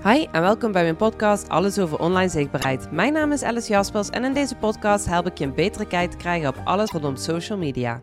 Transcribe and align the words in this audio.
Hi 0.00 0.26
en 0.32 0.40
welkom 0.40 0.72
bij 0.72 0.82
mijn 0.82 0.96
podcast 0.96 1.48
Alles 1.48 1.78
over 1.78 1.98
online 1.98 2.28
zichtbaarheid. 2.28 2.90
Mijn 2.90 3.12
naam 3.12 3.32
is 3.32 3.42
Alice 3.42 3.68
Jaspers 3.68 4.10
en 4.10 4.24
in 4.24 4.32
deze 4.32 4.56
podcast 4.56 5.06
help 5.06 5.26
ik 5.26 5.38
je 5.38 5.44
een 5.44 5.54
betere 5.54 5.86
kijk 5.86 6.10
te 6.10 6.16
krijgen 6.16 6.48
op 6.48 6.60
alles 6.64 6.90
rondom 6.90 7.16
social 7.16 7.58
media. 7.58 8.02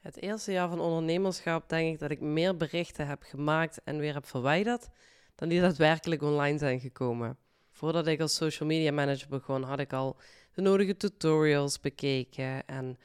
Het 0.00 0.22
eerste 0.22 0.52
jaar 0.52 0.68
van 0.68 0.80
ondernemerschap 0.80 1.68
denk 1.68 1.94
ik 1.94 1.98
dat 1.98 2.10
ik 2.10 2.20
meer 2.20 2.56
berichten 2.56 3.06
heb 3.06 3.22
gemaakt 3.22 3.80
en 3.84 3.98
weer 3.98 4.14
heb 4.14 4.26
verwijderd 4.26 4.88
dan 5.34 5.48
die 5.48 5.60
daadwerkelijk 5.60 6.22
online 6.22 6.58
zijn 6.58 6.80
gekomen. 6.80 7.36
Voordat 7.72 8.06
ik 8.06 8.20
als 8.20 8.34
social 8.34 8.68
media 8.68 8.92
manager 8.92 9.28
begon, 9.28 9.62
had 9.62 9.78
ik 9.78 9.92
al 9.92 10.16
de 10.52 10.62
nodige 10.62 10.96
tutorials 10.96 11.80
bekeken 11.80 12.66
en 12.66 12.98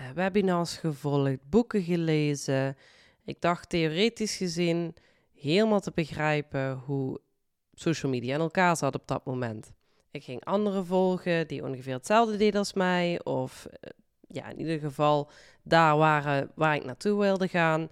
uh, 0.00 0.10
webinars 0.14 0.76
gevolgd, 0.76 1.50
boeken 1.50 1.82
gelezen. 1.82 2.76
Ik 3.24 3.40
dacht 3.40 3.68
theoretisch 3.68 4.36
gezien 4.36 4.94
helemaal 5.40 5.80
te 5.80 5.92
begrijpen 5.94 6.72
hoe 6.72 7.20
social 7.72 8.12
media 8.12 8.34
in 8.34 8.40
elkaar 8.40 8.76
zat 8.76 8.94
op 8.94 9.06
dat 9.06 9.24
moment. 9.24 9.72
Ik 10.10 10.24
ging 10.24 10.44
anderen 10.44 10.86
volgen 10.86 11.46
die 11.46 11.64
ongeveer 11.64 11.94
hetzelfde 11.94 12.36
deden 12.36 12.58
als 12.58 12.72
mij, 12.72 13.20
of 13.24 13.66
eh, 13.66 13.90
ja, 14.28 14.48
in 14.48 14.58
ieder 14.58 14.78
geval 14.78 15.30
daar 15.62 15.96
waren 15.96 16.50
waar 16.54 16.74
ik 16.74 16.84
naartoe 16.84 17.20
wilde 17.20 17.48
gaan. 17.48 17.88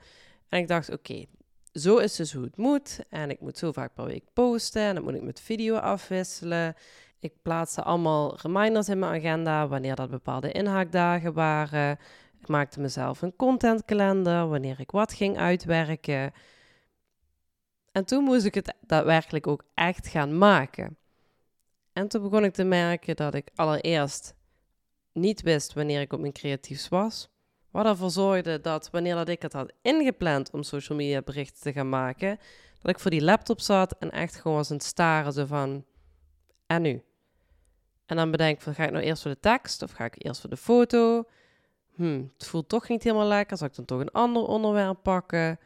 En 0.48 0.58
ik 0.58 0.68
dacht, 0.68 0.92
oké, 0.92 1.24
zo 1.72 1.96
is 1.96 2.16
dus 2.16 2.32
hoe 2.32 2.44
het 2.44 2.56
moet. 2.56 3.00
En 3.08 3.30
ik 3.30 3.40
moet 3.40 3.58
zo 3.58 3.72
vaak 3.72 3.94
per 3.94 4.04
week 4.04 4.24
posten 4.32 4.82
en 4.82 4.94
dan 4.94 5.04
moet 5.04 5.14
ik 5.14 5.22
met 5.22 5.40
video 5.40 5.76
afwisselen. 5.76 6.74
Ik 7.20 7.32
plaatste 7.42 7.82
allemaal 7.82 8.36
reminders 8.42 8.88
in 8.88 8.98
mijn 8.98 9.14
agenda 9.14 9.68
wanneer 9.68 9.94
dat 9.94 10.10
bepaalde 10.10 10.52
inhaakdagen 10.52 11.32
waren. 11.32 11.98
Ik 12.40 12.48
maakte 12.48 12.80
mezelf 12.80 13.22
een 13.22 13.36
contentkalender 13.36 14.48
wanneer 14.48 14.80
ik 14.80 14.90
wat 14.90 15.12
ging 15.12 15.38
uitwerken. 15.38 16.32
En 17.98 18.04
toen 18.04 18.24
moest 18.24 18.44
ik 18.44 18.54
het 18.54 18.74
daadwerkelijk 18.86 19.46
ook 19.46 19.64
echt 19.74 20.08
gaan 20.08 20.38
maken. 20.38 20.96
En 21.92 22.08
toen 22.08 22.22
begon 22.22 22.44
ik 22.44 22.52
te 22.52 22.64
merken 22.64 23.16
dat 23.16 23.34
ik 23.34 23.50
allereerst 23.54 24.34
niet 25.12 25.42
wist 25.42 25.72
wanneer 25.72 26.00
ik 26.00 26.12
op 26.12 26.20
mijn 26.20 26.32
creatiefs 26.32 26.88
was. 26.88 27.28
Wat 27.70 27.86
ervoor 27.86 28.10
zorgde 28.10 28.60
dat 28.60 28.90
wanneer 28.90 29.14
dat 29.14 29.28
ik 29.28 29.42
het 29.42 29.52
had 29.52 29.72
ingepland 29.82 30.50
om 30.50 30.62
social 30.62 30.98
media 30.98 31.22
berichten 31.22 31.62
te 31.62 31.72
gaan 31.72 31.88
maken, 31.88 32.38
dat 32.80 32.90
ik 32.90 33.00
voor 33.00 33.10
die 33.10 33.22
laptop 33.22 33.60
zat 33.60 33.98
en 33.98 34.10
echt 34.10 34.36
gewoon 34.36 34.56
was 34.56 34.70
aan 34.70 34.76
het 34.76 34.86
staren 34.86 35.32
zo 35.32 35.44
van, 35.44 35.84
en 36.66 36.82
nu? 36.82 37.02
En 38.06 38.16
dan 38.16 38.30
bedenk 38.30 38.56
ik 38.56 38.62
van, 38.62 38.74
ga 38.74 38.84
ik 38.84 38.90
nou 38.90 39.04
eerst 39.04 39.22
voor 39.22 39.30
de 39.30 39.40
tekst 39.40 39.82
of 39.82 39.90
ga 39.90 40.04
ik 40.04 40.24
eerst 40.24 40.40
voor 40.40 40.50
de 40.50 40.56
foto? 40.56 41.24
Hm, 41.94 42.22
het 42.36 42.46
voelt 42.46 42.68
toch 42.68 42.88
niet 42.88 43.02
helemaal 43.02 43.26
lekker, 43.26 43.56
zal 43.56 43.66
ik 43.66 43.74
dan 43.74 43.84
toch 43.84 44.00
een 44.00 44.12
ander 44.12 44.42
onderwerp 44.42 45.02
pakken? 45.02 45.58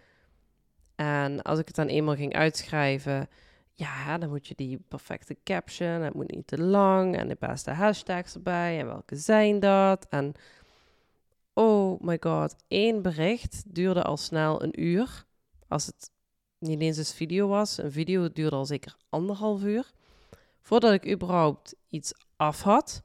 En 1.03 1.43
als 1.43 1.59
ik 1.59 1.67
het 1.67 1.77
dan 1.77 1.87
eenmaal 1.87 2.15
ging 2.15 2.35
uitschrijven, 2.35 3.29
ja, 3.73 4.19
dan 4.19 4.29
moet 4.29 4.47
je 4.47 4.55
die 4.55 4.79
perfecte 4.89 5.37
caption, 5.45 6.01
het 6.01 6.15
moet 6.15 6.31
niet 6.31 6.47
te 6.47 6.59
lang 6.59 7.17
en 7.17 7.29
de 7.29 7.37
beste 7.39 7.71
hashtags 7.71 8.35
erbij 8.35 8.79
en 8.79 8.87
welke 8.87 9.17
zijn 9.17 9.61
dat? 9.61 10.07
En 10.11 10.35
oh 11.53 12.01
my 12.01 12.17
god, 12.21 12.57
één 12.69 13.03
bericht 13.03 13.63
duurde 13.67 14.03
al 14.03 14.17
snel 14.17 14.63
een 14.63 14.83
uur. 14.83 15.25
Als 15.69 15.87
het 15.87 16.11
niet 16.59 16.81
eens 16.81 16.97
een 16.97 17.05
video 17.05 17.49
was, 17.49 17.79
een 17.79 17.93
video 17.93 18.29
duurde 18.33 18.57
al 18.57 18.65
zeker 18.65 18.97
anderhalf 19.09 19.63
uur. 19.63 19.91
Voordat 20.61 20.93
ik 20.93 21.11
überhaupt 21.11 21.75
iets 21.89 22.13
af 22.37 22.63
had. 22.63 23.03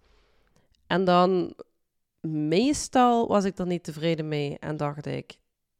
En 0.87 1.05
dan 1.05 1.55
meestal 2.21 3.27
was 3.27 3.45
ik 3.45 3.57
er 3.57 3.67
niet 3.67 3.83
tevreden 3.83 4.27
mee 4.27 4.59
en 4.59 4.77
dacht 4.77 5.05
ik, 5.05 5.37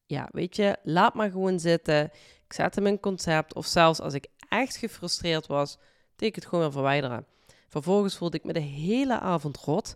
ja, 0.08 0.30
weet 0.32 0.56
je, 0.56 0.78
laat 0.84 1.14
maar 1.14 1.32
gewoon 1.32 1.60
zitten. 1.60 2.04
Ik 2.46 2.54
zet 2.54 2.76
hem 2.76 2.88
in 2.88 3.00
concept. 3.00 3.54
Of 3.54 3.66
zelfs 3.66 4.02
als 4.02 4.14
ik 4.14 4.28
echt 4.50 4.76
gefrustreerd 4.76 5.48
was, 5.48 5.78
deed 6.16 6.30
ik 6.30 6.36
het 6.36 6.46
gewoon 6.46 6.64
weer 6.64 6.72
verwijderen. 6.72 7.26
Vervolgens 7.68 8.18
voelde 8.18 8.38
ik 8.38 8.44
me 8.44 8.54
de 8.54 8.60
hele 8.60 9.20
avond 9.20 9.58
rot, 9.58 9.96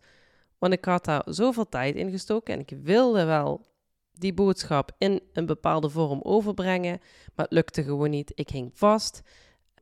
want 0.57 0.73
ik 0.73 0.85
had 0.85 1.05
daar 1.05 1.23
zoveel 1.25 1.69
tijd 1.69 1.95
in 1.95 2.11
gestoken 2.11 2.53
en 2.53 2.59
ik 2.59 2.73
wilde 2.83 3.25
wel 3.25 3.65
die 4.13 4.33
boodschap 4.33 4.91
in 4.97 5.21
een 5.33 5.45
bepaalde 5.45 5.89
vorm 5.89 6.19
overbrengen, 6.23 6.99
maar 7.35 7.45
het 7.45 7.53
lukte 7.53 7.83
gewoon 7.83 8.09
niet. 8.09 8.31
Ik 8.35 8.49
hing 8.49 8.71
vast. 8.73 9.21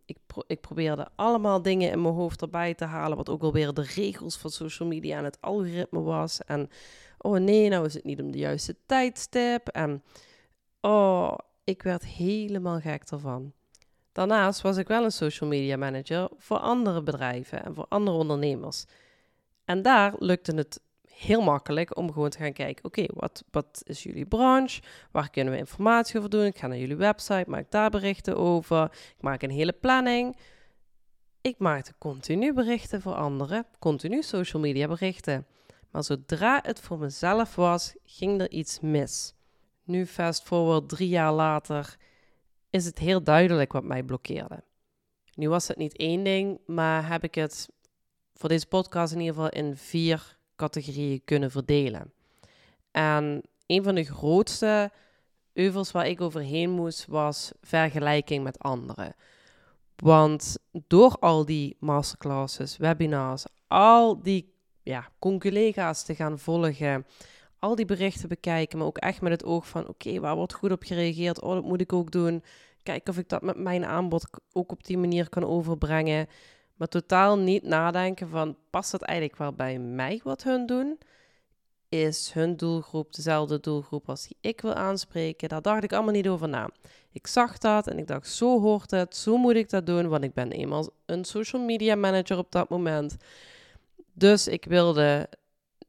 Ik, 0.06 0.18
ik 0.48 0.62
probeerde 0.62 1.08
allemaal 1.16 1.62
dingen 1.62 1.92
in 1.92 2.02
mijn 2.02 2.14
hoofd 2.14 2.42
erbij 2.42 2.74
te 2.74 2.86
halen, 2.86 3.18
wat 3.18 3.30
ook 3.30 3.42
alweer 3.42 3.74
de 3.74 3.88
regels 3.96 4.38
van 4.38 4.50
social 4.50 4.90
media 4.90 5.18
en 5.18 5.24
het 5.24 5.42
algoritme 5.42 6.02
was. 6.02 6.42
En 6.46 6.70
oh 7.22 7.38
nee, 7.38 7.70
nou 7.70 7.86
is 7.86 7.94
het 7.94 8.04
niet 8.04 8.22
om 8.22 8.32
de 8.32 8.38
juiste 8.38 8.76
tijdstip. 8.86 9.68
En 9.68 10.04
oh, 10.82 11.38
ik 11.64 11.84
werd 11.84 12.06
helemaal 12.06 12.80
gek 12.80 13.04
ervan. 13.10 13.54
Daarnaast 14.12 14.62
was 14.62 14.78
ik 14.78 14.88
wel 14.88 15.04
een 15.04 15.12
social 15.12 15.50
media 15.50 15.78
manager 15.78 16.30
voor 16.38 16.58
andere 16.58 17.04
bedrijven 17.04 17.64
en 17.64 17.76
voor 17.76 17.86
andere 17.90 18.18
ondernemers. 18.18 18.86
En 19.66 19.82
daar 19.82 20.14
lukte 20.18 20.56
het 20.56 20.82
heel 21.20 21.42
makkelijk 21.42 21.98
om 21.98 22.12
gewoon 22.12 22.30
te 22.30 22.38
gaan 22.38 22.54
kijken: 22.54 22.86
oké, 22.86 23.06
wat, 23.14 23.44
wat 23.52 23.82
is 23.84 24.04
jullie 24.04 24.26
branche? 24.26 24.82
Waar 25.12 25.30
kunnen 25.30 25.54
we 25.54 25.60
informatie 25.60 26.18
over 26.18 26.30
doen? 26.30 26.46
Ik 26.46 26.58
ga 26.58 26.68
naar 26.68 26.78
jullie 26.78 26.96
website, 26.96 27.50
maak 27.50 27.72
daar 27.72 27.90
berichten 27.90 28.38
over. 28.38 28.84
Ik 28.94 29.22
maak 29.22 29.42
een 29.42 29.50
hele 29.50 29.74
planning. 29.74 30.38
Ik 31.42 31.56
maakte 31.58 31.94
continu 31.98 32.54
berichten 32.54 33.02
voor 33.02 33.14
anderen, 33.14 33.66
continu 33.80 34.22
social 34.22 34.62
media 34.62 34.88
berichten. 34.88 35.46
Maar 35.92 36.04
zodra 36.04 36.60
het 36.64 36.80
voor 36.80 37.00
mezelf 37.00 37.56
was, 37.56 37.96
ging 38.04 38.42
er 38.42 38.52
iets 38.52 38.80
mis. 38.80 39.34
Nu, 39.84 40.06
fast 40.06 40.44
forward 40.44 40.90
drie 40.90 41.10
jaar 41.10 41.34
later, 41.34 41.98
is 42.70 42.86
het 42.86 42.98
heel 42.98 43.24
duidelijk 43.24 43.72
wat 43.72 43.84
mij 43.84 44.04
blokkeerde. 44.04 44.64
Nu 45.34 45.50
was 45.50 45.68
het 45.68 45.78
niet 45.78 45.98
één 45.98 46.24
ding, 46.24 46.60
maar 46.66 47.08
heb 47.08 47.24
ik 47.24 47.36
het 47.36 47.70
voor 48.34 48.50
deze 48.50 48.68
podcast 48.68 49.14
in 49.14 49.20
ieder 49.20 49.36
geval 49.36 49.50
in 49.50 49.78
vier 49.78 50.38
categorieën 50.56 51.22
kunnen 51.26 51.52
verdelen. 51.52 52.14
En 52.92 53.42
een 53.66 53.84
van 53.84 53.96
de 53.96 54.04
grootste 54.04 54.92
euvels 55.54 55.92
waar 55.92 56.08
ik 56.08 56.22
overheen 56.22 56.70
moest, 56.70 57.06
was 57.06 57.52
vergelijking 57.62 58.44
met 58.44 58.60
anderen. 58.60 59.16
Want 59.96 60.58
door 60.72 61.18
al 61.20 61.46
die 61.46 61.78
masterclasses, 61.80 62.78
webinars, 62.78 63.46
al 63.68 64.22
die 64.22 64.54
ja, 64.84 65.10
collega's 65.20 66.04
te 66.04 66.16
gaan 66.16 66.40
volgen, 66.40 67.06
al 67.60 67.76
die 67.76 67.86
berichten 67.86 68.30
bekijken, 68.30 68.78
maar 68.78 68.88
ook 68.88 68.98
echt 68.98 69.22
met 69.22 69.32
het 69.32 69.46
oog 69.46 69.68
van: 69.68 69.88
oké, 69.88 70.20
waar 70.20 70.36
wordt 70.36 70.54
goed 70.54 70.72
op 70.72 70.84
gereageerd? 70.84 71.42
Oh, 71.42 71.54
dat 71.54 71.64
moet 71.64 71.82
ik 71.82 71.94
ook 71.94 72.12
doen. 72.12 72.44
Kijken 72.84 73.14
of 73.14 73.20
ik 73.20 73.30
dat 73.30 73.42
met 73.42 73.58
mijn 73.58 73.86
aanbod 73.86 74.30
ook 74.54 74.72
op 74.72 74.84
die 74.84 74.98
manier 74.98 75.30
kan 75.30 75.46
overbrengen. 75.46 76.28
Maar 76.76 76.88
totaal 76.88 77.38
niet 77.38 77.64
nadenken 77.64 78.30
van: 78.30 78.58
past 78.70 78.92
dat 78.92 79.02
eigenlijk 79.02 79.40
wel 79.40 79.54
bij 79.54 79.80
mij 79.80 80.22
wat 80.24 80.44
hun 80.44 80.66
doen? 80.66 80.98
Is 81.90 82.32
hun 82.34 82.56
doelgroep 82.58 83.14
dezelfde 83.14 83.60
doelgroep 83.60 84.10
als 84.10 84.28
die 84.28 84.38
ik 84.42 84.62
wil 84.62 84.74
aanspreken? 84.74 85.50
Daar 85.50 85.62
dacht 85.62 85.84
ik 85.84 85.94
allemaal 85.94 86.14
niet 86.14 86.28
over 86.28 86.50
na. 86.50 86.70
Ik 87.12 87.28
zag 87.28 87.58
dat 87.58 87.88
en 87.88 87.98
ik 87.98 88.08
dacht: 88.08 88.28
zo 88.28 88.62
hoort 88.62 88.92
het, 88.92 89.16
zo 89.16 89.38
moet 89.38 89.56
ik 89.56 89.70
dat 89.70 89.86
doen, 89.86 90.08
want 90.08 90.24
ik 90.24 90.34
ben 90.34 90.52
eenmaal 90.52 90.90
een 91.06 91.26
social 91.26 91.62
media 91.62 91.96
manager 91.96 92.38
op 92.38 92.52
dat 92.52 92.70
moment. 92.70 93.18
Dus 94.20 94.48
ik 94.48 94.66
wilde 94.66 95.30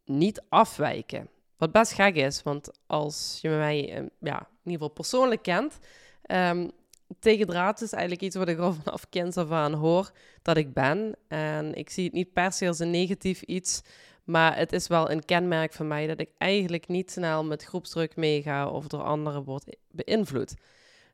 niet 0.04 0.42
afwijken. 0.48 1.28
Wat 1.56 1.72
best 1.72 1.92
gek 1.92 2.14
is, 2.14 2.42
want 2.42 2.70
als 2.86 3.38
je 3.42 3.48
mij 3.48 4.00
uh, 4.00 4.06
ja, 4.20 4.38
in 4.38 4.70
ieder 4.70 4.72
geval 4.72 4.88
persoonlijk 4.88 5.42
kent, 5.42 5.78
um, 6.26 6.70
tegendraad 7.18 7.80
is 7.80 7.92
eigenlijk 7.92 8.22
iets 8.22 8.36
wat 8.36 8.48
ik 8.48 8.58
al 8.58 8.72
vanaf 8.82 9.08
kinds 9.08 9.36
af 9.36 9.50
aan 9.50 9.72
hoor 9.72 10.10
dat 10.42 10.56
ik 10.56 10.72
ben. 10.72 11.16
En 11.28 11.74
ik 11.74 11.90
zie 11.90 12.04
het 12.04 12.12
niet 12.12 12.32
per 12.32 12.52
se 12.52 12.66
als 12.66 12.78
een 12.78 12.90
negatief 12.90 13.42
iets, 13.42 13.82
maar 14.24 14.56
het 14.56 14.72
is 14.72 14.86
wel 14.86 15.10
een 15.10 15.24
kenmerk 15.24 15.72
van 15.72 15.88
mij 15.88 16.06
dat 16.06 16.20
ik 16.20 16.30
eigenlijk 16.38 16.88
niet 16.88 17.10
snel 17.10 17.44
met 17.44 17.64
groepsdruk 17.64 18.16
meega 18.16 18.68
of 18.68 18.86
door 18.86 19.02
anderen 19.02 19.44
wordt 19.44 19.76
beïnvloed. 19.90 20.54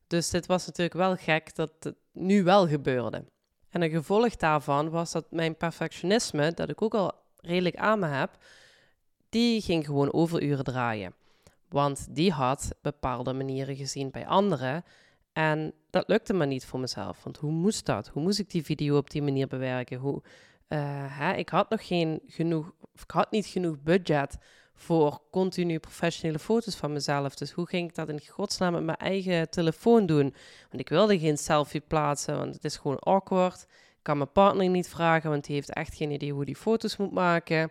Dus 0.06 0.31
dit 0.31 0.47
was 0.47 0.66
natuurlijk 0.66 0.97
wel 0.97 1.16
gek 1.16 1.54
dat 1.54 1.71
het 1.81 1.94
nu 2.12 2.43
wel 2.44 2.69
gebeurde. 2.69 3.25
En 3.71 3.82
een 3.82 3.91
gevolg 3.91 4.36
daarvan 4.36 4.91
was 4.91 5.13
dat 5.13 5.27
mijn 5.30 5.57
perfectionisme, 5.57 6.53
dat 6.53 6.68
ik 6.68 6.83
ook 6.83 6.95
al 6.95 7.13
redelijk 7.41 7.77
aan 7.77 7.98
me 7.98 8.07
heb, 8.07 8.39
die 9.28 9.60
ging 9.60 9.84
gewoon 9.84 10.13
overuren 10.13 10.65
draaien. 10.65 11.15
Want 11.68 12.07
die 12.10 12.33
had 12.33 12.74
bepaalde 12.83 13.33
manieren 13.33 13.77
gezien 13.77 14.10
bij 14.10 14.27
anderen. 14.27 14.84
En 15.33 15.72
dat 15.91 16.09
lukte 16.09 16.33
me 16.33 16.47
niet 16.47 16.66
voor 16.66 16.80
mezelf. 16.80 17.22
Want 17.24 17.36
hoe 17.36 17.53
moest 17.53 17.86
dat? 17.86 18.09
Hoe 18.09 18.22
moest 18.22 18.39
ik 18.39 18.51
die 18.51 18.65
video 18.65 18.97
op 18.97 19.10
die 19.10 19.22
manier 19.22 19.47
bewerken? 19.47 19.98
Hoe, 19.98 20.22
uh, 20.69 21.19
hè, 21.19 21.33
ik 21.33 21.48
had 21.48 21.71
nog 21.71 21.86
geen 21.86 22.21
genoeg, 22.27 22.72
ik 22.95 23.10
had 23.10 23.30
niet 23.30 23.47
genoeg 23.47 23.83
budget 23.83 24.36
voor 24.77 25.21
continu 25.31 25.78
professionele 25.78 26.39
foto's 26.39 26.77
van 26.77 26.93
mezelf. 26.93 27.34
Dus 27.34 27.51
hoe 27.51 27.67
ging 27.67 27.89
ik 27.89 27.95
dat 27.95 28.09
in 28.09 28.21
godsnaam 28.28 28.73
met 28.73 28.84
mijn 28.84 28.99
eigen 28.99 29.51
telefoon 29.51 30.07
doen? 30.07 30.34
Want 30.71 30.81
ik 30.81 30.89
wilde 30.89 31.19
geen 31.19 31.39
selfie 31.39 31.81
plaatsen, 31.81 32.39
want 32.39 32.55
het 32.55 32.65
is 32.65 32.77
gewoon 32.77 32.99
awkward. 32.99 33.63
Ik 33.71 34.03
kan 34.03 34.17
mijn 34.17 34.33
partner 34.33 34.69
niet 34.69 34.89
vragen, 34.89 35.31
want 35.31 35.45
die 35.45 35.55
heeft 35.55 35.73
echt 35.73 35.95
geen 35.95 36.11
idee 36.11 36.33
hoe 36.33 36.45
die 36.45 36.57
foto's 36.57 36.97
moet 36.97 37.13
maken. 37.13 37.71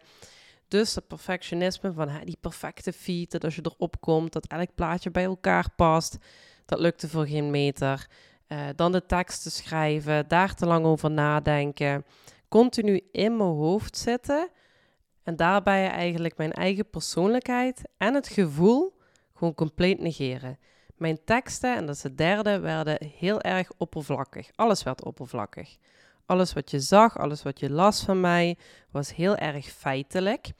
Dus 0.67 0.93
dat 0.93 1.07
perfectionisme 1.07 1.93
van 1.93 2.09
hè, 2.09 2.25
die 2.25 2.37
perfecte 2.41 2.93
feed, 2.93 3.31
dat 3.31 3.43
als 3.43 3.55
je 3.55 3.61
erop 3.75 4.01
komt, 4.01 4.33
dat 4.33 4.47
elk 4.47 4.75
plaatje 4.75 5.11
bij 5.11 5.23
elkaar 5.23 5.69
past, 5.75 6.17
dat 6.65 6.79
lukte 6.79 7.09
voor 7.09 7.27
geen 7.27 7.49
meter. 7.49 8.07
Uh, 8.47 8.59
dan 8.75 8.91
de 8.91 9.05
teksten 9.05 9.51
schrijven, 9.51 10.27
daar 10.27 10.55
te 10.55 10.65
lang 10.65 10.85
over 10.85 11.11
nadenken. 11.11 12.05
Continu 12.49 13.01
in 13.11 13.37
mijn 13.37 13.49
hoofd 13.49 13.97
zitten. 13.97 14.49
En 15.25 15.35
daarbij 15.35 15.89
eigenlijk 15.89 16.37
mijn 16.37 16.51
eigen 16.51 16.89
persoonlijkheid 16.89 17.81
en 17.97 18.13
het 18.13 18.27
gevoel 18.27 18.97
gewoon 19.33 19.53
compleet 19.53 19.99
negeren. 19.99 20.59
Mijn 20.95 21.19
teksten, 21.25 21.75
en 21.75 21.85
dat 21.85 21.95
is 21.95 22.03
het 22.03 22.17
derde, 22.17 22.59
werden 22.59 22.97
heel 23.17 23.41
erg 23.41 23.71
oppervlakkig. 23.77 24.49
Alles 24.55 24.83
werd 24.83 25.03
oppervlakkig. 25.03 25.77
Alles 26.25 26.53
wat 26.53 26.71
je 26.71 26.79
zag, 26.79 27.17
alles 27.17 27.43
wat 27.43 27.59
je 27.59 27.69
las 27.69 28.03
van 28.03 28.19
mij, 28.19 28.57
was 28.91 29.15
heel 29.15 29.35
erg 29.35 29.65
feitelijk. 29.65 30.51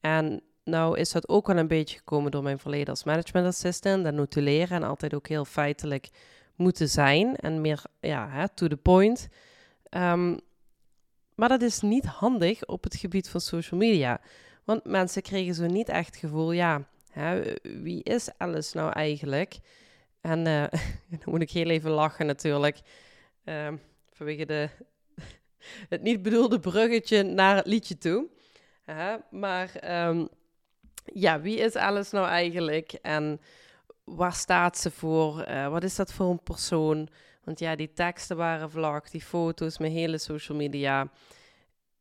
En 0.00 0.42
nou 0.64 0.98
is 0.98 1.12
dat 1.12 1.28
ook 1.28 1.46
wel 1.46 1.56
een 1.56 1.68
beetje 1.68 1.96
gekomen 1.96 2.30
door 2.30 2.42
mijn 2.42 2.58
verleden 2.58 2.88
als 2.88 3.04
management 3.04 3.46
assistant 3.46 4.06
en 4.06 4.14
notuleren 4.14 4.76
en 4.76 4.88
altijd 4.88 5.14
ook 5.14 5.28
heel 5.28 5.44
feitelijk 5.44 6.08
moeten 6.54 6.88
zijn 6.88 7.36
en 7.36 7.60
meer 7.60 7.82
ja, 8.00 8.48
to 8.54 8.68
the 8.68 8.76
point. 8.76 9.28
Ehm, 9.88 10.36
maar 11.38 11.48
dat 11.48 11.62
is 11.62 11.80
niet 11.80 12.04
handig 12.04 12.66
op 12.66 12.84
het 12.84 12.96
gebied 12.96 13.28
van 13.28 13.40
social 13.40 13.80
media. 13.80 14.20
Want 14.64 14.84
mensen 14.84 15.22
kregen 15.22 15.54
zo 15.54 15.66
niet 15.66 15.88
echt 15.88 16.06
het 16.06 16.16
gevoel, 16.16 16.52
ja, 16.52 16.88
hè, 17.10 17.54
wie 17.62 18.02
is 18.02 18.28
Alice 18.36 18.76
nou 18.76 18.92
eigenlijk? 18.92 19.58
En 20.20 20.38
uh, 20.38 20.64
dan 21.10 21.20
moet 21.24 21.40
ik 21.40 21.50
heel 21.50 21.68
even 21.68 21.90
lachen 21.90 22.26
natuurlijk. 22.26 22.80
Uh, 23.44 23.72
vanwege 24.12 24.46
de, 24.46 24.68
het 25.94 26.02
niet 26.02 26.22
bedoelde 26.22 26.60
bruggetje 26.60 27.22
naar 27.22 27.56
het 27.56 27.66
liedje 27.66 27.98
toe. 27.98 28.28
Maar 29.30 29.74
ehm, 29.74 30.26
ja, 31.04 31.40
wie 31.40 31.58
is 31.58 31.76
Alice 31.76 32.14
nou 32.14 32.28
eigenlijk? 32.28 32.92
En 32.92 33.40
waar 34.04 34.34
staat 34.34 34.78
ze 34.78 34.90
voor? 34.90 35.48
Uh, 35.48 35.68
wat 35.68 35.82
is 35.84 35.96
dat 35.96 36.12
voor 36.12 36.30
een 36.30 36.42
persoon? 36.42 37.08
Want 37.48 37.60
ja, 37.60 37.76
die 37.76 37.92
teksten 37.92 38.36
waren 38.36 38.70
vlak, 38.70 39.10
die 39.10 39.20
foto's, 39.20 39.78
mijn 39.78 39.92
hele 39.92 40.18
social 40.18 40.58
media. 40.58 41.10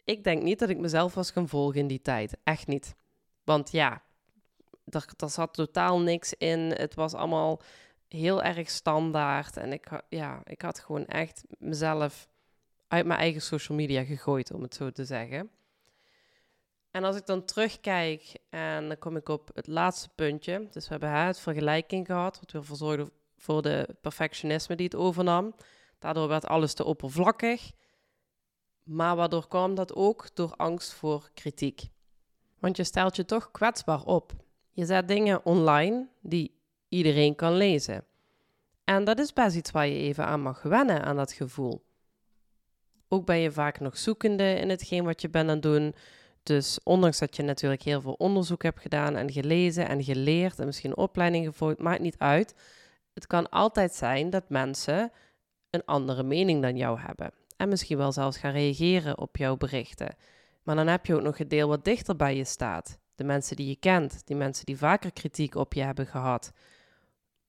Ik 0.03 0.23
denk 0.23 0.43
niet 0.43 0.59
dat 0.59 0.69
ik 0.69 0.77
mezelf 0.77 1.13
was 1.13 1.31
gaan 1.31 1.47
volgen 1.47 1.79
in 1.79 1.87
die 1.87 2.01
tijd. 2.01 2.37
Echt 2.43 2.67
niet. 2.67 2.95
Want 3.43 3.71
ja, 3.71 4.01
er, 4.85 5.05
zat 5.29 5.53
totaal 5.53 5.99
niks 5.99 6.33
in. 6.33 6.59
Het 6.59 6.95
was 6.95 7.13
allemaal 7.13 7.61
heel 8.07 8.43
erg 8.43 8.69
standaard. 8.69 9.57
En 9.57 9.73
ik, 9.73 10.01
ja, 10.09 10.41
ik 10.43 10.61
had 10.61 10.79
gewoon 10.79 11.05
echt 11.05 11.43
mezelf 11.57 12.27
uit 12.87 13.05
mijn 13.05 13.19
eigen 13.19 13.41
social 13.41 13.77
media 13.77 14.03
gegooid, 14.03 14.53
om 14.53 14.61
het 14.61 14.75
zo 14.75 14.91
te 14.91 15.05
zeggen. 15.05 15.49
En 16.91 17.03
als 17.03 17.15
ik 17.15 17.25
dan 17.25 17.45
terugkijk 17.45 18.37
en 18.49 18.87
dan 18.87 18.97
kom 18.97 19.15
ik 19.15 19.29
op 19.29 19.49
het 19.53 19.67
laatste 19.67 20.09
puntje. 20.15 20.67
Dus 20.71 20.83
we 20.83 20.91
hebben 20.91 21.11
het 21.11 21.39
vergelijking 21.39 22.05
gehad, 22.05 22.39
wat 22.39 22.51
weer 22.51 22.65
verzorgde 22.65 23.11
voor 23.37 23.61
de 23.61 23.95
perfectionisme 24.01 24.75
die 24.75 24.85
het 24.85 24.95
overnam. 24.95 25.55
Daardoor 25.99 26.27
werd 26.27 26.45
alles 26.45 26.73
te 26.73 26.83
oppervlakkig. 26.83 27.71
Maar 28.83 29.15
waardoor 29.15 29.47
kwam 29.47 29.75
dat 29.75 29.95
ook? 29.95 30.35
Door 30.35 30.53
angst 30.55 30.93
voor 30.93 31.29
kritiek. 31.33 31.87
Want 32.59 32.77
je 32.77 32.83
stelt 32.83 33.15
je 33.15 33.25
toch 33.25 33.51
kwetsbaar 33.51 34.03
op. 34.03 34.33
Je 34.71 34.85
zet 34.85 35.07
dingen 35.07 35.45
online 35.45 36.07
die 36.21 36.59
iedereen 36.89 37.35
kan 37.35 37.53
lezen. 37.53 38.05
En 38.83 39.03
dat 39.03 39.19
is 39.19 39.33
best 39.33 39.55
iets 39.55 39.71
waar 39.71 39.87
je 39.87 39.95
even 39.95 40.25
aan 40.25 40.41
mag 40.41 40.61
wennen, 40.61 41.03
aan 41.03 41.15
dat 41.15 41.31
gevoel. 41.31 41.85
Ook 43.07 43.25
ben 43.25 43.37
je 43.37 43.51
vaak 43.51 43.79
nog 43.79 43.97
zoekende 43.97 44.53
in 44.53 44.69
hetgeen 44.69 45.03
wat 45.03 45.21
je 45.21 45.29
bent 45.29 45.49
aan 45.49 45.53
het 45.53 45.63
doen. 45.63 45.95
Dus 46.43 46.79
ondanks 46.83 47.19
dat 47.19 47.35
je 47.35 47.43
natuurlijk 47.43 47.81
heel 47.81 48.01
veel 48.01 48.13
onderzoek 48.13 48.63
hebt 48.63 48.79
gedaan 48.79 49.15
en 49.15 49.31
gelezen 49.31 49.87
en 49.87 50.03
geleerd 50.03 50.59
en 50.59 50.65
misschien 50.65 50.97
opleiding 50.97 51.45
gevolgd, 51.45 51.79
maakt 51.79 52.01
niet 52.01 52.17
uit. 52.17 52.55
Het 53.17 53.27
kan 53.27 53.49
altijd 53.49 53.93
zijn 53.93 54.29
dat 54.29 54.49
mensen 54.49 55.11
een 55.69 55.85
andere 55.85 56.23
mening 56.23 56.61
dan 56.61 56.77
jou 56.77 56.99
hebben. 56.99 57.31
En 57.55 57.69
misschien 57.69 57.97
wel 57.97 58.11
zelfs 58.11 58.37
gaan 58.37 58.51
reageren 58.51 59.17
op 59.17 59.37
jouw 59.37 59.57
berichten. 59.57 60.15
Maar 60.63 60.75
dan 60.75 60.87
heb 60.87 61.05
je 61.05 61.15
ook 61.15 61.21
nog 61.21 61.37
het 61.37 61.49
deel 61.49 61.67
wat 61.67 61.85
dichter 61.85 62.15
bij 62.15 62.35
je 62.35 62.43
staat. 62.43 62.99
De 63.15 63.23
mensen 63.23 63.55
die 63.55 63.67
je 63.67 63.75
kent, 63.75 64.21
die 64.25 64.35
mensen 64.35 64.65
die 64.65 64.77
vaker 64.77 65.11
kritiek 65.11 65.55
op 65.55 65.73
je 65.73 65.81
hebben 65.81 66.05
gehad. 66.05 66.51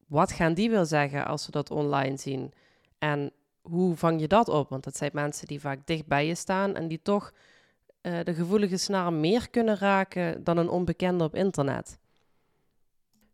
Wat 0.07 0.33
gaan 0.33 0.55
die 0.55 0.71
wel 0.71 0.85
zeggen 0.85 1.27
als 1.27 1.45
ze 1.45 1.51
dat 1.51 1.71
online 1.71 2.17
zien? 2.17 2.53
En 2.99 3.33
hoe 3.61 3.97
vang 3.97 4.21
je 4.21 4.29
dat 4.29 4.49
op? 4.49 4.69
Want 4.69 4.85
dat 4.85 4.97
zijn 4.97 5.11
mensen 5.15 5.47
die 5.47 5.61
vaak 5.61 5.87
dicht 5.87 6.07
bij 6.07 6.27
je 6.27 6.35
staan 6.35 6.75
en 6.75 6.89
die 6.89 7.03
toch 7.03 7.33
uh, 8.03 8.19
de 8.25 8.35
gevoelige 8.35 8.77
snaar 8.77 9.13
meer 9.13 9.51
kunnen 9.51 9.77
raken 9.77 10.45
dan 10.45 10.57
een 10.57 10.69
onbekende 10.69 11.25
op 11.25 11.35
internet. 11.35 11.99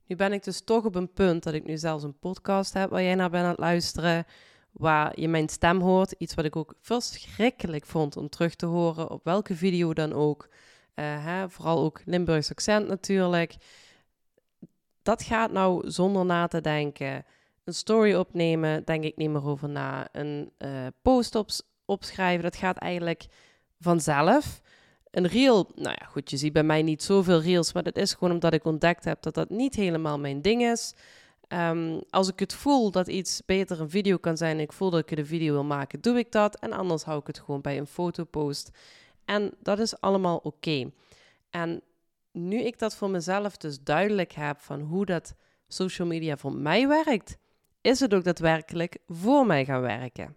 Nu 0.06 0.16
ben 0.16 0.32
ik 0.32 0.44
dus 0.44 0.60
toch 0.64 0.84
op 0.84 0.94
een 0.94 1.12
punt 1.12 1.42
dat 1.42 1.54
ik 1.54 1.64
nu 1.64 1.76
zelfs 1.76 2.04
een 2.04 2.18
podcast 2.18 2.72
heb 2.72 2.90
waar 2.90 3.02
jij 3.02 3.14
naar 3.14 3.30
bent 3.30 3.44
aan 3.44 3.50
het 3.50 3.58
luisteren, 3.58 4.26
waar 4.72 5.20
je 5.20 5.28
mijn 5.28 5.48
stem 5.48 5.80
hoort. 5.80 6.12
Iets 6.12 6.34
wat 6.34 6.44
ik 6.44 6.56
ook 6.56 6.74
verschrikkelijk 6.80 7.86
vond 7.86 8.16
om 8.16 8.28
terug 8.28 8.54
te 8.54 8.66
horen, 8.66 9.10
op 9.10 9.24
welke 9.24 9.54
video 9.54 9.92
dan 9.92 10.12
ook. 10.12 10.48
Uh, 10.94 11.24
hè, 11.24 11.50
vooral 11.50 11.78
ook 11.78 12.00
Limburgs 12.04 12.50
accent 12.50 12.88
natuurlijk. 12.88 13.54
Dat 15.02 15.22
gaat 15.22 15.52
nou 15.52 15.90
zonder 15.90 16.24
na 16.24 16.46
te 16.46 16.60
denken. 16.60 17.24
Een 17.64 17.74
story 17.74 18.14
opnemen, 18.14 18.84
denk 18.84 19.04
ik 19.04 19.16
niet 19.16 19.30
meer 19.30 19.46
over 19.46 19.68
na. 19.68 20.08
Een 20.12 20.52
uh, 20.58 20.86
post 21.02 21.34
op, 21.34 21.48
opschrijven, 21.84 22.42
dat 22.42 22.56
gaat 22.56 22.76
eigenlijk 22.76 23.26
vanzelf. 23.80 24.60
Een 25.14 25.26
reel, 25.26 25.70
nou 25.74 25.96
ja, 26.00 26.06
goed, 26.06 26.30
je 26.30 26.36
ziet 26.36 26.52
bij 26.52 26.62
mij 26.62 26.82
niet 26.82 27.02
zoveel 27.02 27.40
reels, 27.40 27.72
maar 27.72 27.82
dat 27.82 27.96
is 27.96 28.12
gewoon 28.12 28.32
omdat 28.32 28.52
ik 28.52 28.64
ontdekt 28.64 29.04
heb 29.04 29.22
dat 29.22 29.34
dat 29.34 29.50
niet 29.50 29.74
helemaal 29.74 30.18
mijn 30.18 30.42
ding 30.42 30.62
is. 30.62 30.94
Um, 31.48 32.00
als 32.10 32.28
ik 32.28 32.38
het 32.38 32.54
voel 32.54 32.90
dat 32.90 33.08
iets 33.08 33.42
beter 33.46 33.80
een 33.80 33.90
video 33.90 34.16
kan 34.16 34.36
zijn 34.36 34.56
en 34.56 34.62
ik 34.62 34.72
voel 34.72 34.90
dat 34.90 35.10
ik 35.10 35.16
de 35.16 35.24
video 35.24 35.52
wil 35.52 35.64
maken, 35.64 36.00
doe 36.00 36.18
ik 36.18 36.32
dat. 36.32 36.58
En 36.58 36.72
anders 36.72 37.02
hou 37.02 37.20
ik 37.20 37.26
het 37.26 37.38
gewoon 37.38 37.60
bij 37.60 37.78
een 37.78 37.86
fotopost. 37.86 38.70
En 39.24 39.54
dat 39.62 39.78
is 39.78 40.00
allemaal 40.00 40.36
oké. 40.36 40.90
En 41.50 41.82
nu 42.32 42.58
ik 42.58 42.78
dat 42.78 42.96
voor 42.96 43.10
mezelf 43.10 43.56
dus 43.56 43.82
duidelijk 43.82 44.32
heb 44.32 44.60
van 44.60 44.80
hoe 44.80 45.04
dat 45.04 45.34
social 45.68 46.08
media 46.08 46.36
voor 46.36 46.52
mij 46.52 46.88
werkt, 46.88 47.36
is 47.80 48.00
het 48.00 48.14
ook 48.14 48.24
daadwerkelijk 48.24 48.98
voor 49.08 49.46
mij 49.46 49.64
gaan 49.64 49.80
werken. 49.80 50.36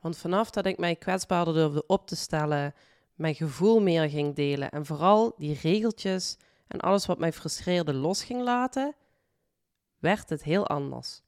Want 0.00 0.16
vanaf 0.16 0.50
dat 0.50 0.66
ik 0.66 0.78
mij 0.78 0.96
kwetsbaarder 0.96 1.54
durfde 1.54 1.86
op 1.86 2.06
te 2.06 2.16
stellen, 2.16 2.74
mijn 3.18 3.34
gevoel 3.34 3.80
meer 3.80 4.10
ging 4.10 4.34
delen 4.34 4.70
en 4.70 4.86
vooral 4.86 5.34
die 5.36 5.58
regeltjes 5.62 6.36
en 6.66 6.80
alles 6.80 7.06
wat 7.06 7.18
mij 7.18 7.32
frustreerde 7.32 7.94
los 7.94 8.24
ging 8.24 8.42
laten, 8.42 8.94
werd 9.98 10.30
het 10.30 10.42
heel 10.42 10.66
anders. 10.66 11.22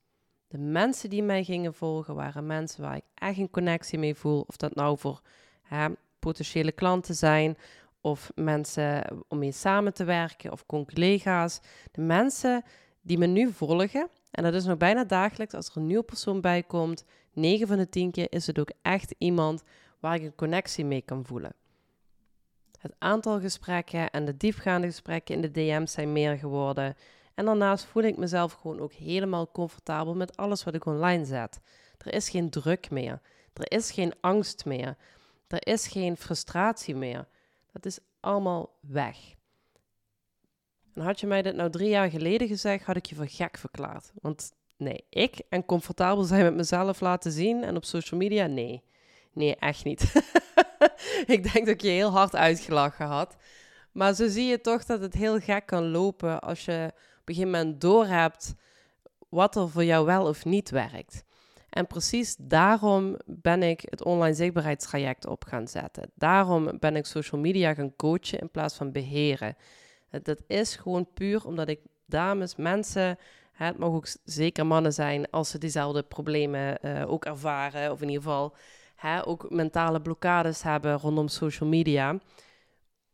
De 0.49 0.59
mensen 0.59 1.11
die 1.11 1.23
mij 1.23 1.45
gingen 1.45 1.75
volgen 1.75 2.15
waren 2.15 2.47
mensen 2.47 2.83
waar 2.83 2.97
ik 2.97 3.05
echt 3.15 3.39
een 3.39 3.51
connectie 3.51 3.99
mee 3.99 4.15
voel. 4.15 4.45
Of 4.47 4.57
dat 4.57 4.75
nou 4.75 4.99
voor 4.99 5.21
hè, 5.63 5.89
potentiële 6.19 6.73
klanten 6.73 7.15
zijn, 7.15 7.57
of 8.01 8.31
mensen 8.35 9.05
om 9.29 9.39
mee 9.39 9.53
samen 9.53 9.95
te 9.95 10.05
werken, 10.05 10.53
of 10.53 10.67
collega's. 10.67 11.61
De 11.93 12.01
mensen 12.01 12.63
die 13.01 13.19
me 13.19 13.27
nu 13.27 13.53
volgen, 13.53 14.09
en 14.31 14.43
dat 14.43 14.55
is 14.55 14.65
nog 14.65 14.77
bijna 14.77 15.05
dagelijks 15.05 15.55
als 15.55 15.69
er 15.69 15.77
een 15.77 15.87
nieuwe 15.87 16.03
persoon 16.03 16.41
bij 16.41 16.63
komt, 16.63 17.05
9 17.33 17.67
van 17.67 17.77
de 17.77 17.89
10 17.89 18.11
keer 18.11 18.33
is 18.33 18.47
het 18.47 18.59
ook 18.59 18.71
echt 18.83 19.15
iemand 19.19 19.63
waar 20.01 20.15
ik 20.15 20.23
een 20.23 20.35
connectie 20.35 20.85
mee 20.85 21.03
kan 21.03 21.25
voelen. 21.27 21.53
Het 22.81 22.95
aantal 22.99 23.41
gesprekken 23.41 24.11
en 24.11 24.25
de 24.25 24.37
diepgaande 24.37 24.87
gesprekken 24.87 25.35
in 25.35 25.41
de 25.41 25.51
DM's 25.51 25.93
zijn 25.93 26.13
meer 26.13 26.39
geworden. 26.39 26.97
En 27.35 27.45
daarnaast 27.45 27.85
voel 27.85 28.03
ik 28.03 28.17
mezelf 28.17 28.53
gewoon 28.53 28.81
ook 28.81 28.93
helemaal 28.93 29.51
comfortabel 29.51 30.15
met 30.15 30.37
alles 30.37 30.65
wat 30.65 30.75
ik 30.75 30.87
online 30.87 31.25
zet. 31.25 31.61
Er 31.99 32.15
is 32.15 32.31
geen 32.31 32.51
druk 32.51 32.91
meer. 32.91 33.21
Er 33.53 33.73
is 33.73 33.91
geen 33.91 34.13
angst 34.21 34.65
meer. 34.65 34.97
Er 35.47 35.67
is 35.67 35.87
geen 35.87 36.17
frustratie 36.17 36.95
meer. 36.95 37.29
Dat 37.73 37.87
is 37.87 37.99
allemaal 38.21 38.79
weg. 38.81 39.17
En 40.95 41.03
had 41.03 41.21
je 41.21 41.27
mij 41.27 41.43
dit 41.43 41.55
nou 41.55 41.71
drie 41.71 41.89
jaar 41.89 42.11
geleden 42.11 42.49
gezegd, 42.49 42.85
had 42.85 42.97
ik 42.97 43.07
je 43.07 43.15
voor 43.15 43.29
gek 43.29 43.59
verklaard. 43.59 44.13
Want 44.15 44.53
nee, 44.77 45.05
ik 45.09 45.43
en 45.49 45.65
comfortabel 45.65 46.25
zijn 46.25 46.45
met 46.45 46.55
mezelf 46.55 47.01
laten 47.01 47.33
zien 47.33 47.63
en 47.63 47.77
op 47.77 47.85
social 47.85 48.21
media, 48.21 48.47
nee. 48.47 48.83
Nee, 49.33 49.57
echt 49.57 49.85
niet. 49.85 50.13
ik 51.35 51.53
denk 51.53 51.67
dat 51.67 51.75
ik 51.75 51.81
je 51.81 51.89
heel 51.89 52.11
hard 52.11 52.37
uitgelachen 52.37 53.07
had. 53.07 53.37
Maar 53.93 54.15
zo 54.15 54.29
zie 54.29 54.47
je 54.47 54.61
toch 54.61 54.85
dat 54.85 55.01
het 55.01 55.15
heel 55.15 55.41
gek 55.41 55.67
kan 55.67 55.91
lopen 55.91 56.41
als 56.41 56.65
je 56.65 56.91
op 57.21 57.29
een 57.29 57.35
gegeven 57.35 57.51
moment 57.51 57.81
doorhebt 57.81 58.55
wat 59.29 59.57
er 59.57 59.69
voor 59.69 59.85
jou 59.85 60.07
wel 60.07 60.27
of 60.27 60.45
niet 60.45 60.71
werkt. 60.71 61.25
En 61.71 61.87
precies 61.87 62.37
daarom 62.39 63.17
ben 63.27 63.63
ik 63.63 63.83
het 63.85 64.05
online 64.05 64.35
zichtbaarheidstraject 64.35 65.27
op 65.27 65.45
gaan 65.45 65.69
zetten. 65.69 66.11
Daarom 66.15 66.79
ben 66.79 66.97
ik 66.97 67.07
social 67.07 67.41
media 67.41 67.75
gaan 67.75 67.97
coachen 67.97 68.39
in 68.39 68.51
plaats 68.51 68.75
van 68.75 68.93
beheren. 68.93 69.57
Dat 70.23 70.43
is 70.47 70.77
gewoon 70.77 71.13
puur 71.15 71.47
omdat 71.47 71.69
ik 71.69 71.81
dames, 72.07 72.57
mensen, 72.57 73.19
het 73.53 73.79
mogen 73.79 73.97
ook 73.97 74.09
zeker 74.25 74.67
mannen 74.67 74.93
zijn 74.93 75.31
als 75.31 75.51
ze 75.51 75.59
diezelfde 75.59 76.03
problemen 76.03 76.79
uh, 76.83 77.11
ook 77.11 77.25
ervaren, 77.25 77.93
of 77.93 78.01
in 78.01 78.09
ieder 78.09 78.23
geval 78.23 78.57
ook 79.25 79.51
mentale 79.51 80.01
blokkades 80.01 80.63
hebben 80.63 80.99
rondom 80.99 81.29
social 81.29 81.69
media, 81.69 82.19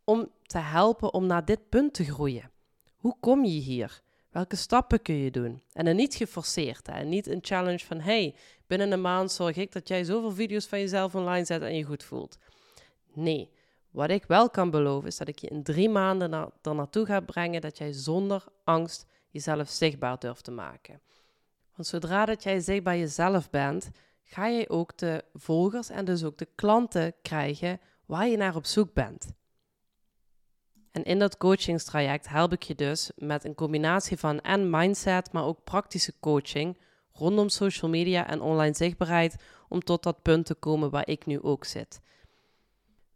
om 0.05 0.31
te 0.43 0.59
helpen 0.59 1.15
om 1.15 1.27
naar 1.27 1.45
dit 1.45 1.69
punt 1.69 1.95
te 1.95 2.05
groeien. 2.05 2.51
Hoe 2.97 3.17
kom 3.21 3.45
je 3.45 3.61
hier? 3.61 4.03
Welke 4.31 4.57
stappen 4.57 5.03
kun 5.03 5.15
je 5.15 5.31
doen? 5.31 5.63
En 5.73 5.85
dan 5.85 5.97
niet 5.97 6.15
geforceerd. 6.15 6.87
Hè? 6.87 7.05
Niet 7.05 7.27
een 7.27 7.39
challenge 7.43 7.85
van: 7.85 8.01
hey, 8.01 8.35
binnen 8.67 8.93
een 8.93 9.01
maand 9.01 9.33
zorg 9.33 9.57
ik 9.57 9.73
dat 9.73 9.89
jij 9.89 10.05
zoveel 10.05 10.33
video's 10.33 10.67
van 10.67 10.79
jezelf 10.79 11.15
online 11.15 11.45
zet 11.45 11.63
en 11.63 11.77
je 11.77 11.85
goed 11.85 12.05
voelt. 12.05 12.39
Nee, 13.13 13.51
wat 13.91 14.11
ik 14.11 14.25
wel 14.25 14.51
kan 14.51 14.71
beloven 14.71 15.09
is 15.09 15.17
dat 15.17 15.29
ik 15.29 15.39
je 15.39 15.49
in 15.49 15.63
drie 15.63 15.89
maanden 15.89 16.31
na 16.31 16.51
er 16.63 16.75
naartoe 16.75 17.07
ga 17.07 17.21
brengen 17.21 17.61
dat 17.61 17.79
jij 17.79 17.93
zonder 17.93 18.45
angst 18.65 19.07
jezelf 19.31 19.69
zichtbaar 19.69 20.19
durft 20.19 20.45
te 20.45 20.51
maken. 20.51 21.01
Want 21.75 21.89
zodra 21.89 22.25
dat 22.25 22.43
jij 22.43 22.61
zichtbaar 22.61 22.97
jezelf 22.97 23.51
bent, 23.51 23.91
ga 24.29 24.47
je 24.47 24.71
ook 24.71 24.99
de 24.99 25.25
volgers 25.35 25.89
en 25.89 26.05
dus 26.05 26.25
ook 26.25 26.39
de 26.39 26.49
klanten 26.55 27.15
krijgen 27.23 27.81
waar 28.07 28.29
je 28.29 28.37
naar 28.37 28.57
op 28.57 28.67
zoek 28.67 28.93
bent. 28.93 29.33
En 30.91 31.05
in 31.05 31.19
dat 31.19 31.37
coachingstraject 31.37 32.29
help 32.29 32.53
ik 32.53 32.63
je 32.63 32.75
dus 32.75 33.11
met 33.17 33.45
een 33.45 33.55
combinatie 33.55 34.17
van 34.17 34.41
en 34.41 34.71
mindset, 34.71 35.33
maar 35.33 35.45
ook 35.45 35.65
praktische 35.65 36.13
coaching 36.21 36.79
rondom 37.13 37.49
social 37.49 37.91
media 37.91 38.27
en 38.27 38.41
online 38.41 38.75
zichtbaarheid 38.75 39.37
om 39.69 39.81
tot 39.81 40.03
dat 40.03 40.23
punt 40.23 40.47
te 40.47 40.55
komen 40.55 40.91
waar 40.91 41.09
ik 41.09 41.27
nu 41.27 41.43
ook 41.43 41.65
zit. 41.65 42.01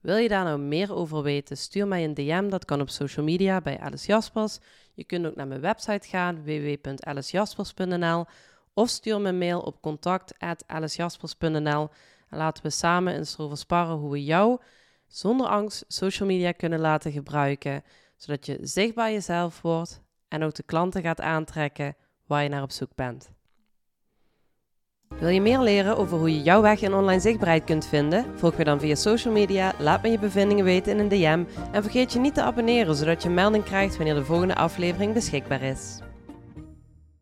Wil 0.00 0.16
je 0.16 0.28
daar 0.28 0.44
nou 0.44 0.58
meer 0.58 0.94
over 0.94 1.22
weten? 1.22 1.56
Stuur 1.56 1.88
mij 1.88 2.04
een 2.04 2.14
DM. 2.14 2.48
Dat 2.48 2.64
kan 2.64 2.80
op 2.80 2.88
social 2.88 3.24
media 3.24 3.60
bij 3.60 3.78
Alice 3.78 4.06
Jaspers. 4.06 4.58
Je 4.94 5.04
kunt 5.04 5.26
ook 5.26 5.36
naar 5.36 5.46
mijn 5.46 5.60
website 5.60 6.08
gaan, 6.08 6.42
www.alicejaspers.nl. 6.42 8.24
Of 8.74 8.88
stuur 8.88 9.20
me 9.20 9.28
een 9.28 9.38
mail 9.38 9.60
op 9.60 9.80
contact.alicejaspers.nl. 9.80 11.88
En 12.28 12.38
laten 12.38 12.62
we 12.62 12.70
samen 12.70 13.14
eens 13.14 13.34
erover 13.34 13.56
sparren 13.56 13.96
hoe 13.96 14.10
we 14.10 14.24
jou 14.24 14.58
zonder 15.06 15.46
angst 15.46 15.84
social 15.88 16.28
media 16.28 16.52
kunnen 16.52 16.80
laten 16.80 17.12
gebruiken. 17.12 17.82
Zodat 18.16 18.46
je 18.46 18.58
zichtbaar 18.60 19.12
jezelf 19.12 19.62
wordt 19.62 20.02
en 20.28 20.42
ook 20.42 20.54
de 20.54 20.62
klanten 20.62 21.02
gaat 21.02 21.20
aantrekken 21.20 21.96
waar 22.26 22.42
je 22.42 22.48
naar 22.48 22.62
op 22.62 22.70
zoek 22.70 22.94
bent. 22.94 23.30
Wil 25.18 25.28
je 25.28 25.40
meer 25.40 25.60
leren 25.60 25.96
over 25.96 26.18
hoe 26.18 26.34
je 26.34 26.42
jouw 26.42 26.62
weg 26.62 26.80
in 26.80 26.94
online 26.94 27.20
zichtbaarheid 27.20 27.64
kunt 27.64 27.86
vinden? 27.86 28.38
Volg 28.38 28.56
me 28.56 28.64
dan 28.64 28.80
via 28.80 28.94
social 28.94 29.32
media, 29.32 29.72
laat 29.78 30.02
me 30.02 30.10
je 30.10 30.18
bevindingen 30.18 30.64
weten 30.64 30.92
in 30.92 30.98
een 30.98 31.08
DM 31.08 31.44
en 31.72 31.82
vergeet 31.82 32.12
je 32.12 32.18
niet 32.18 32.34
te 32.34 32.42
abonneren 32.42 32.94
zodat 32.94 33.22
je 33.22 33.28
melding 33.28 33.64
krijgt 33.64 33.96
wanneer 33.96 34.14
de 34.14 34.24
volgende 34.24 34.54
aflevering 34.54 35.14
beschikbaar 35.14 35.62
is. 35.62 35.98